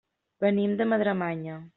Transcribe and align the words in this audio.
Venim 0.45 0.73
de 0.79 0.87
Madremanya. 0.93 1.59